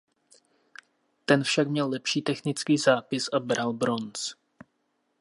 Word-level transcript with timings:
Ten 1.25 1.43
však 1.43 1.67
měl 1.67 1.89
lepší 1.89 2.21
technický 2.21 2.77
zápis 2.77 3.27
a 3.33 3.39
bral 3.39 3.73
bronz. 3.73 4.33